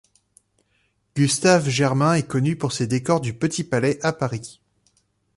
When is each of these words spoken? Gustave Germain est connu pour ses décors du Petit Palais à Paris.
Gustave 1.15 1.69
Germain 1.69 2.15
est 2.15 2.27
connu 2.27 2.55
pour 2.55 2.71
ses 2.71 2.87
décors 2.87 3.21
du 3.21 3.35
Petit 3.35 3.63
Palais 3.63 4.03
à 4.03 4.13
Paris. 4.13 4.59